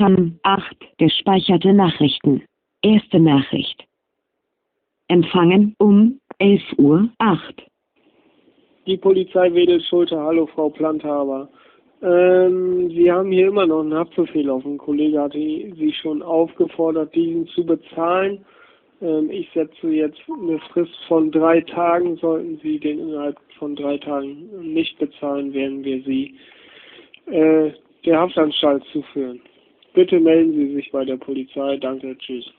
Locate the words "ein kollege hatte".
14.64-15.36